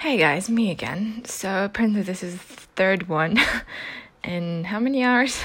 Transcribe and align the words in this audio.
Hey 0.00 0.16
guys, 0.16 0.48
me 0.48 0.70
again. 0.70 1.24
So 1.24 1.64
apparently 1.64 2.02
this 2.02 2.22
is 2.22 2.34
the 2.34 2.38
third 2.76 3.08
one 3.08 3.36
in 4.24 4.62
how 4.62 4.78
many 4.78 5.02
hours? 5.02 5.42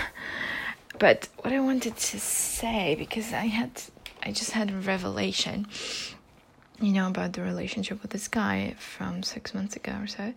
But 1.00 1.28
what 1.40 1.52
I 1.52 1.60
wanted 1.60 1.98
to 1.98 2.20
say 2.20 2.94
because 2.94 3.34
I 3.34 3.48
had 3.48 3.82
I 4.22 4.32
just 4.32 4.52
had 4.52 4.70
a 4.70 4.76
revelation, 4.76 5.66
you 6.80 6.92
know, 6.92 7.08
about 7.08 7.34
the 7.34 7.42
relationship 7.42 8.04
with 8.04 8.12
this 8.12 8.28
guy 8.28 8.76
from 8.78 9.24
six 9.24 9.56
months 9.56 9.76
ago 9.76 9.94
or 10.00 10.06
so. 10.06 10.36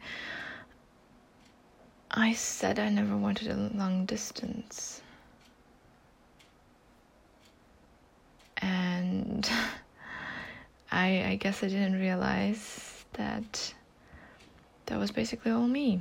I 2.11 2.33
said 2.33 2.79
I 2.79 2.89
never 2.89 3.19
wanted 3.19 3.49
a 3.49 3.77
long 3.77 4.07
distance. 4.07 5.03
And 8.57 9.47
I 10.91 11.23
I 11.33 11.37
guess 11.37 11.63
I 11.63 11.69
didn't 11.69 12.01
realize 12.01 13.05
that 13.13 13.75
that 14.87 14.99
was 14.99 15.11
basically 15.11 15.51
all 15.51 15.67
me 15.67 16.01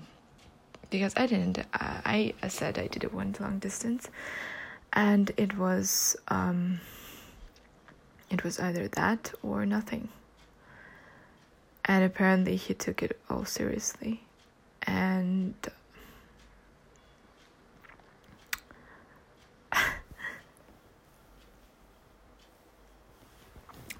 because 0.89 1.13
I 1.17 1.26
didn't. 1.27 1.59
I, 1.73 2.34
I 2.41 2.48
said 2.48 2.80
I 2.80 2.88
did 2.88 3.03
it 3.03 3.13
one 3.13 3.35
long 3.39 3.59
distance, 3.59 4.09
and 4.93 5.31
it 5.38 5.57
was 5.57 6.16
um, 6.27 6.80
it 8.29 8.43
was 8.43 8.59
either 8.59 8.88
that 8.90 9.34
or 9.43 9.66
nothing. 9.66 10.09
And 11.88 12.03
apparently 12.03 12.55
he 12.55 12.73
took 12.73 13.03
it 13.03 13.20
all 13.29 13.45
seriously, 13.45 14.21
and. 14.84 15.54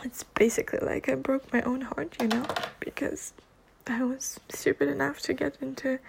it's 0.04 0.24
basically 0.24 0.80
like 0.80 1.10
I 1.10 1.16
broke 1.16 1.52
my 1.52 1.62
own 1.64 1.82
heart, 1.82 2.16
you 2.22 2.28
know, 2.28 2.46
because 2.80 3.34
I 3.88 4.04
was 4.04 4.40
stupid 4.50 4.90
enough 4.90 5.20
to 5.22 5.34
get 5.34 5.58
into 5.62 6.00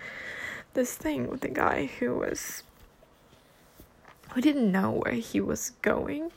this 0.74 0.94
thing 0.94 1.28
with 1.28 1.44
a 1.44 1.48
guy 1.48 1.86
who 1.98 2.14
was 2.14 2.62
who 4.32 4.40
didn't 4.40 4.70
know 4.70 4.90
where 4.90 5.14
he 5.14 5.40
was 5.40 5.70
going, 5.82 6.30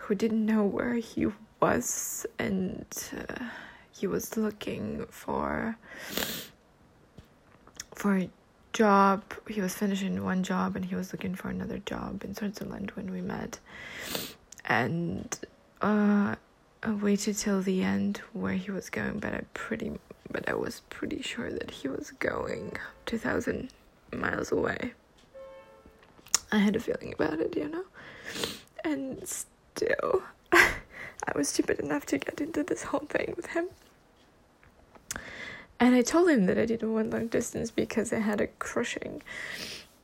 who 0.00 0.14
didn't 0.14 0.44
know 0.44 0.64
where 0.64 0.94
he 0.94 1.28
was, 1.60 2.26
and 2.38 2.86
uh, 3.16 3.44
he 3.90 4.06
was 4.06 4.36
looking 4.36 5.06
for 5.10 5.76
for 7.94 8.18
a 8.18 8.30
job. 8.72 9.22
He 9.48 9.60
was 9.60 9.74
finishing 9.74 10.24
one 10.24 10.42
job 10.42 10.76
and 10.76 10.84
he 10.84 10.94
was 10.94 11.12
looking 11.12 11.34
for 11.34 11.48
another 11.48 11.78
job 11.78 12.24
in 12.24 12.34
Switzerland 12.34 12.90
when 12.94 13.10
we 13.10 13.20
met, 13.20 13.60
and 14.64 15.38
uh, 15.82 16.34
I 16.82 16.90
waited 16.90 17.36
till 17.36 17.62
the 17.62 17.82
end 17.82 18.22
where 18.32 18.54
he 18.54 18.70
was 18.70 18.90
going, 18.90 19.18
but 19.18 19.34
I 19.34 19.42
pretty 19.54 19.92
but 20.34 20.48
I 20.48 20.54
was 20.54 20.82
pretty 20.90 21.22
sure 21.22 21.48
that 21.52 21.70
he 21.70 21.86
was 21.86 22.10
going 22.18 22.76
2,000 23.06 23.70
miles 24.12 24.50
away. 24.50 24.92
I 26.50 26.58
had 26.58 26.74
a 26.74 26.80
feeling 26.80 27.14
about 27.14 27.38
it, 27.38 27.56
you 27.56 27.68
know? 27.68 27.84
And 28.82 29.22
still, 29.28 30.24
I 30.52 31.32
was 31.36 31.48
stupid 31.48 31.78
enough 31.78 32.04
to 32.06 32.18
get 32.18 32.40
into 32.40 32.64
this 32.64 32.82
whole 32.82 33.06
thing 33.08 33.34
with 33.36 33.46
him. 33.46 33.68
And 35.78 35.94
I 35.94 36.02
told 36.02 36.28
him 36.28 36.46
that 36.46 36.58
I 36.58 36.66
didn't 36.66 36.92
want 36.92 37.10
long 37.10 37.28
distance 37.28 37.70
because 37.70 38.12
I 38.12 38.18
had 38.18 38.40
a 38.40 38.48
crushing 38.48 39.22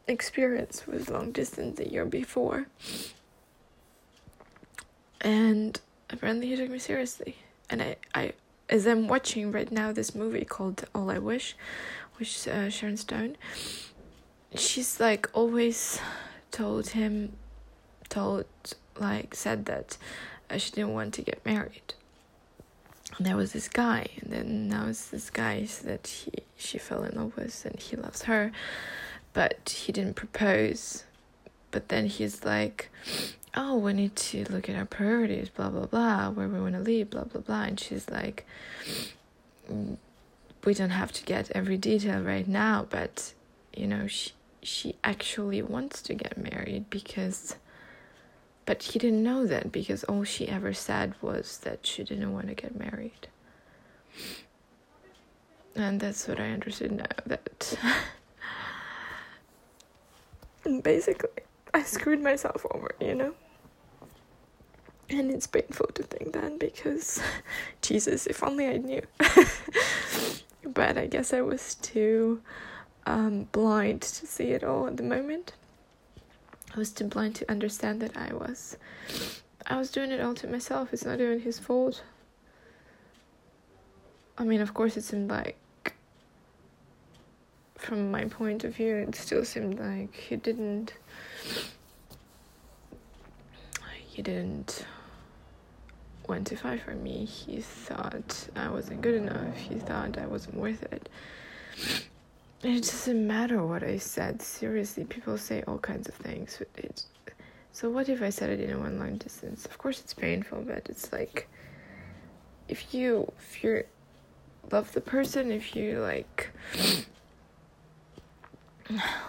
experience 0.06 0.86
with 0.86 1.10
long 1.10 1.32
distance 1.32 1.76
the 1.76 1.90
year 1.90 2.04
before. 2.04 2.68
And 5.20 5.80
apparently 6.08 6.46
he 6.46 6.56
took 6.56 6.70
me 6.70 6.78
seriously. 6.78 7.34
And 7.68 7.82
I, 7.82 7.96
I 8.14 8.32
as 8.70 8.86
I'm 8.86 9.08
watching 9.08 9.50
right 9.50 9.70
now 9.70 9.92
this 9.92 10.14
movie 10.14 10.44
called 10.44 10.84
All 10.94 11.10
I 11.10 11.18
Wish, 11.18 11.56
which 12.16 12.46
uh, 12.46 12.70
Sharon 12.70 12.96
Stone, 12.96 13.36
she's 14.54 15.00
like 15.00 15.28
always 15.32 16.00
told 16.52 16.90
him, 16.90 17.32
told 18.08 18.46
like 18.98 19.34
said 19.34 19.64
that 19.66 19.98
uh, 20.48 20.56
she 20.56 20.70
didn't 20.70 20.94
want 20.94 21.12
to 21.14 21.22
get 21.22 21.44
married. 21.44 21.94
And 23.18 23.26
there 23.26 23.36
was 23.36 23.52
this 23.52 23.68
guy, 23.68 24.06
and 24.20 24.32
then 24.32 24.68
now 24.68 24.86
it's 24.86 25.08
this 25.08 25.30
guy 25.30 25.66
that 25.82 26.06
he 26.06 26.32
she 26.56 26.78
fell 26.78 27.02
in 27.02 27.16
love 27.16 27.36
with, 27.36 27.66
and 27.66 27.78
he 27.78 27.96
loves 27.96 28.22
her, 28.22 28.52
but 29.32 29.68
he 29.68 29.92
didn't 29.92 30.14
propose. 30.14 31.04
But 31.72 31.88
then 31.88 32.06
he's 32.06 32.44
like, 32.44 32.90
oh, 33.54 33.76
we 33.76 33.92
need 33.92 34.16
to 34.16 34.44
look 34.50 34.68
at 34.68 34.76
our 34.76 34.84
priorities, 34.84 35.48
blah, 35.48 35.70
blah, 35.70 35.86
blah, 35.86 36.30
where 36.30 36.48
we 36.48 36.60
want 36.60 36.74
to 36.74 36.80
live, 36.80 37.10
blah, 37.10 37.24
blah, 37.24 37.40
blah. 37.40 37.62
And 37.62 37.80
she's 37.80 38.08
like, 38.08 38.46
mm, 39.70 39.96
we 40.64 40.74
don't 40.74 40.90
have 40.90 41.12
to 41.12 41.24
get 41.24 41.50
every 41.52 41.76
detail 41.76 42.22
right 42.22 42.46
now, 42.46 42.86
but, 42.88 43.34
you 43.74 43.86
know, 43.86 44.06
she, 44.06 44.32
she 44.62 44.96
actually 45.02 45.62
wants 45.62 46.02
to 46.02 46.14
get 46.14 46.36
married 46.36 46.90
because, 46.90 47.56
but 48.66 48.82
he 48.82 48.98
didn't 48.98 49.22
know 49.22 49.46
that 49.46 49.72
because 49.72 50.04
all 50.04 50.24
she 50.24 50.48
ever 50.48 50.72
said 50.72 51.14
was 51.20 51.58
that 51.58 51.86
she 51.86 52.04
didn't 52.04 52.32
want 52.32 52.48
to 52.48 52.54
get 52.54 52.78
married. 52.78 53.28
And 55.74 56.00
that's 56.00 56.28
what 56.28 56.40
I 56.40 56.50
understood 56.50 56.92
now 56.92 57.04
that 57.26 57.78
basically 60.82 61.42
I 61.74 61.82
screwed 61.82 62.20
myself 62.20 62.66
over, 62.70 62.94
you 63.00 63.14
know? 63.14 63.34
And 65.08 65.30
it's 65.30 65.46
painful 65.46 65.88
to 65.94 66.02
think 66.02 66.32
that 66.34 66.58
because, 66.58 67.20
Jesus, 67.82 68.26
if 68.26 68.42
only 68.42 68.66
I 68.66 68.76
knew. 68.76 69.02
but 70.64 70.96
I 70.96 71.06
guess 71.06 71.32
I 71.32 71.40
was 71.40 71.74
too 71.76 72.40
um, 73.06 73.48
blind 73.52 74.02
to 74.02 74.26
see 74.26 74.50
it 74.50 74.62
all 74.62 74.86
at 74.86 74.96
the 74.96 75.02
moment. 75.02 75.52
I 76.74 76.78
was 76.78 76.92
too 76.92 77.04
blind 77.04 77.34
to 77.36 77.50
understand 77.50 78.00
that 78.02 78.16
I 78.16 78.32
was. 78.32 78.76
I 79.66 79.76
was 79.76 79.90
doing 79.90 80.12
it 80.12 80.20
all 80.20 80.34
to 80.34 80.46
myself. 80.46 80.92
It's 80.92 81.04
not 81.04 81.20
even 81.20 81.40
his 81.40 81.58
fault. 81.58 82.02
I 84.38 84.44
mean, 84.44 84.60
of 84.60 84.72
course, 84.72 84.96
it 84.96 85.02
seemed 85.02 85.30
like, 85.30 85.56
from 87.76 88.10
my 88.10 88.24
point 88.24 88.62
of 88.62 88.76
view, 88.76 88.94
it 88.96 89.14
still 89.16 89.44
seemed 89.44 89.80
like 89.80 90.14
he 90.14 90.36
didn't 90.36 90.94
he 94.20 94.24
didn't 94.24 94.84
want 96.28 96.46
to 96.48 96.54
fight 96.54 96.82
for 96.82 96.94
me. 96.94 97.24
He 97.24 97.62
thought 97.62 98.48
I 98.54 98.68
wasn't 98.68 99.00
good 99.00 99.14
enough. 99.14 99.56
He 99.56 99.76
thought 99.76 100.18
I 100.18 100.26
wasn't 100.26 100.56
worth 100.56 100.82
it. 100.92 101.08
It 102.62 102.82
doesn't 102.82 103.26
matter 103.26 103.64
what 103.64 103.82
I 103.82 103.96
said. 103.96 104.42
Seriously, 104.42 105.04
people 105.04 105.38
say 105.38 105.62
all 105.66 105.78
kinds 105.78 106.06
of 106.06 106.14
things. 106.16 106.60
It, 106.76 107.06
so 107.72 107.88
what 107.88 108.10
if 108.10 108.20
I 108.20 108.28
said 108.28 108.50
it 108.50 108.60
in 108.60 108.72
a 108.72 108.78
one 108.78 108.98
line 108.98 109.16
distance? 109.16 109.64
Of 109.64 109.78
course, 109.78 110.00
it's 110.00 110.12
painful, 110.12 110.64
but 110.66 110.86
it's 110.90 111.10
like 111.14 111.48
if 112.68 112.92
you 112.92 113.32
if 113.38 113.64
you 113.64 113.84
love 114.70 114.92
the 114.92 115.00
person, 115.00 115.50
if 115.50 115.74
you 115.74 116.00
like 116.00 116.50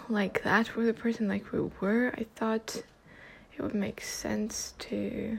like 0.10 0.44
that 0.44 0.76
with 0.76 0.90
a 0.90 0.94
person 0.94 1.30
like 1.30 1.54
we 1.54 1.62
were, 1.80 2.14
I 2.18 2.26
thought 2.36 2.84
it 3.62 3.66
would 3.66 3.76
make 3.76 4.02
sense 4.02 4.74
to 4.80 5.38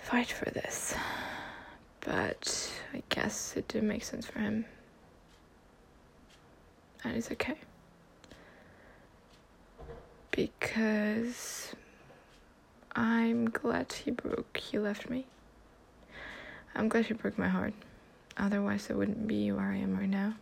fight 0.00 0.30
for 0.30 0.48
this. 0.50 0.94
But 1.98 2.70
I 2.94 3.02
guess 3.08 3.56
it 3.56 3.66
didn't 3.66 3.88
make 3.88 4.04
sense 4.04 4.24
for 4.24 4.38
him. 4.38 4.66
And 7.02 7.16
it's 7.16 7.32
okay. 7.32 7.56
Because 10.30 11.74
I'm 12.94 13.50
glad 13.50 13.92
he 13.92 14.12
broke, 14.12 14.58
he 14.58 14.78
left 14.78 15.10
me. 15.10 15.26
I'm 16.76 16.88
glad 16.88 17.06
he 17.06 17.14
broke 17.14 17.36
my 17.36 17.48
heart. 17.48 17.74
Otherwise, 18.36 18.92
I 18.92 18.94
wouldn't 18.94 19.26
be 19.26 19.50
where 19.50 19.72
I 19.72 19.78
am 19.78 19.98
right 19.98 20.08
now. 20.08 20.34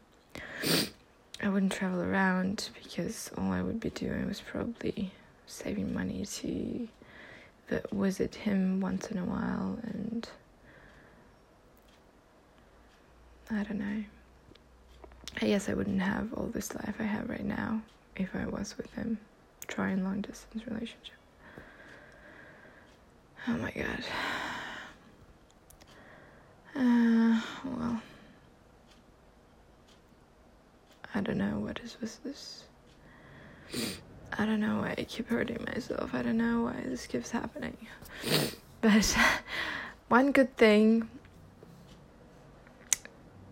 I 1.42 1.48
wouldn't 1.48 1.72
travel 1.72 2.02
around 2.02 2.68
because 2.82 3.30
all 3.38 3.50
I 3.50 3.62
would 3.62 3.80
be 3.80 3.88
doing 3.88 4.26
was 4.26 4.42
probably 4.42 5.12
saving 5.46 5.92
money 5.94 6.24
to 6.26 6.88
visit 7.92 8.34
him 8.34 8.80
once 8.80 9.10
in 9.10 9.18
a 9.18 9.24
while 9.24 9.78
and 9.82 10.28
I 13.50 13.62
don't 13.62 13.78
know. 13.78 14.04
I 15.42 15.46
guess 15.46 15.68
I 15.68 15.74
wouldn't 15.74 16.00
have 16.00 16.32
all 16.34 16.46
this 16.46 16.74
life 16.74 16.94
I 16.98 17.04
have 17.04 17.28
right 17.28 17.44
now 17.44 17.82
if 18.16 18.34
I 18.34 18.46
was 18.46 18.76
with 18.76 18.92
him 18.94 19.18
trying 19.66 20.04
long 20.04 20.20
distance 20.20 20.66
relationship. 20.66 21.14
Oh 23.48 23.52
my 23.52 23.70
god. 23.70 24.04
Uh, 26.76 27.40
well. 27.64 28.02
I 31.14 31.20
don't 31.20 31.38
know 31.38 31.60
what 31.60 31.78
is 31.84 31.96
was 32.00 32.16
this. 32.24 32.64
I 34.36 34.46
don't 34.46 34.60
know 34.60 34.80
why 34.80 34.94
I 34.98 35.04
keep 35.04 35.28
hurting 35.28 35.64
myself. 35.72 36.12
I 36.12 36.22
don't 36.22 36.36
know 36.38 36.64
why 36.64 36.74
this 36.84 37.06
keeps 37.06 37.30
happening. 37.30 37.76
But 38.80 39.16
one 40.08 40.32
good 40.32 40.56
thing 40.56 41.08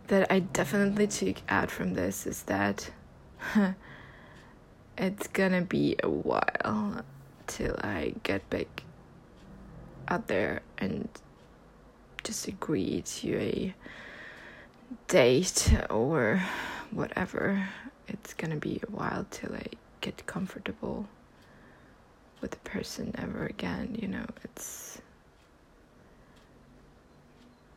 that 0.08 0.30
I 0.30 0.40
definitely 0.40 1.06
took 1.06 1.36
out 1.48 1.70
from 1.70 1.94
this 1.94 2.26
is 2.26 2.42
that 2.44 2.90
it's 4.98 5.28
gonna 5.28 5.62
be 5.62 5.96
a 6.02 6.10
while 6.10 7.04
till 7.46 7.76
I 7.80 8.14
get 8.24 8.48
back 8.50 8.82
out 10.08 10.26
there 10.26 10.62
and 10.78 11.08
just 12.24 12.48
agree 12.48 13.02
to 13.02 13.38
a 13.38 13.74
date 15.06 15.74
or 15.90 16.42
whatever. 16.90 17.68
It's 18.08 18.34
gonna 18.34 18.56
be 18.56 18.80
a 18.86 18.90
while 18.90 19.26
till 19.30 19.54
I 19.54 19.66
get 20.02 20.26
comfortable 20.26 21.08
with 22.42 22.54
a 22.54 22.68
person 22.68 23.14
ever 23.16 23.46
again, 23.46 23.96
you 23.98 24.08
know, 24.08 24.26
it's 24.44 25.00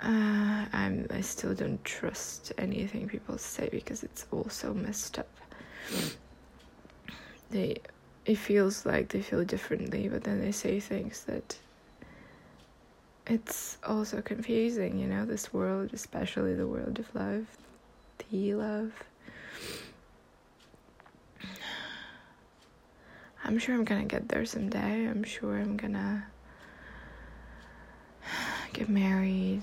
uh, 0.02 0.66
I'm 0.74 1.08
I 1.10 1.22
still 1.22 1.54
don't 1.54 1.84
trust 1.86 2.52
anything 2.58 3.08
people 3.08 3.38
say 3.38 3.70
because 3.72 4.04
it's 4.04 4.26
all 4.32 4.50
so 4.50 4.74
messed 4.74 5.18
up. 5.20 5.30
They 7.52 7.78
it 8.26 8.38
feels 8.38 8.86
like 8.86 9.10
they 9.10 9.22
feel 9.22 9.46
differently, 9.46 10.10
but 10.10 10.24
then 10.24 10.42
they 10.42 10.52
say 10.52 10.80
things 10.80 11.24
that 11.26 11.58
it's 13.28 13.78
also 13.84 14.22
confusing, 14.22 15.00
you 15.00 15.08
know, 15.08 15.26
this 15.26 15.54
world, 15.54 15.92
especially 15.94 16.56
the 16.56 16.68
world 16.68 17.00
of 17.00 17.14
love, 17.16 17.46
the 18.30 18.54
love. 18.54 18.92
I'm 23.48 23.60
sure 23.60 23.76
I'm 23.76 23.84
gonna 23.84 24.06
get 24.06 24.28
there 24.28 24.44
someday. 24.44 25.08
I'm 25.08 25.24
sure 25.24 25.56
I'm 25.56 25.78
gonna 25.78 26.26
get 28.74 28.90
married 28.90 29.62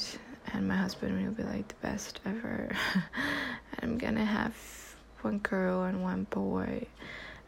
and 0.52 0.68
my 0.68 0.76
husband 0.76 1.20
will 1.20 1.32
be 1.32 1.42
like 1.42 1.66
the 1.66 1.74
best 1.82 2.20
ever. 2.24 2.70
I'm 3.80 3.98
gonna 3.98 4.24
have 4.24 4.54
one 5.22 5.38
girl 5.38 5.82
and 5.82 6.00
one 6.00 6.28
boy 6.30 6.86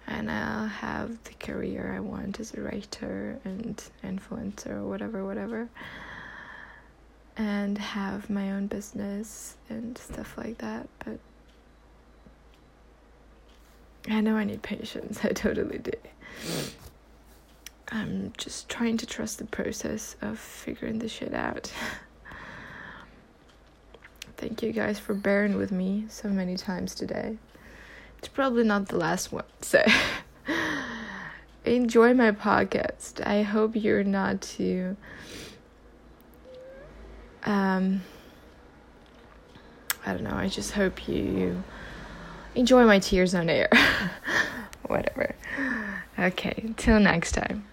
and 0.08 0.28
I'll 0.28 0.66
have 0.66 1.22
the 1.22 1.34
career 1.34 1.94
I 1.96 2.00
want 2.00 2.40
as 2.40 2.52
a 2.54 2.62
writer 2.62 3.38
and 3.44 3.80
influencer 4.02 4.70
or 4.70 4.88
whatever, 4.88 5.24
whatever. 5.24 5.68
And 7.36 7.78
have 7.78 8.28
my 8.28 8.50
own 8.50 8.66
business 8.66 9.56
and 9.68 9.96
stuff 9.96 10.36
like 10.36 10.58
that. 10.58 10.88
But 10.98 11.20
I 14.08 14.20
know 14.20 14.36
I 14.36 14.44
need 14.44 14.62
patience, 14.62 15.20
I 15.24 15.28
totally 15.30 15.78
do. 15.78 15.92
I'm 17.88 18.32
just 18.36 18.68
trying 18.68 18.96
to 18.98 19.06
trust 19.06 19.38
the 19.38 19.44
process 19.44 20.16
of 20.20 20.38
figuring 20.38 20.98
this 20.98 21.12
shit 21.12 21.32
out. 21.34 21.72
Thank 24.36 24.62
you 24.62 24.72
guys 24.72 24.98
for 24.98 25.14
bearing 25.14 25.56
with 25.56 25.70
me 25.70 26.06
so 26.08 26.28
many 26.28 26.56
times 26.56 26.94
today. 26.94 27.38
It's 28.18 28.28
probably 28.28 28.64
not 28.64 28.88
the 28.88 28.96
last 28.96 29.32
one, 29.32 29.44
so 29.60 29.82
enjoy 31.64 32.14
my 32.14 32.32
podcast. 32.32 33.24
I 33.26 33.42
hope 33.42 33.76
you're 33.76 34.04
not 34.04 34.40
too 34.42 34.96
um 37.44 38.02
I 40.06 40.12
don't 40.12 40.24
know, 40.24 40.34
I 40.34 40.48
just 40.48 40.72
hope 40.72 41.08
you 41.08 41.62
enjoy 42.54 42.84
my 42.84 42.98
tears 42.98 43.34
on 43.34 43.48
air. 43.48 43.68
Whatever. 44.86 45.34
Okay, 46.18 46.72
till 46.76 47.00
next 47.00 47.32
time. 47.32 47.64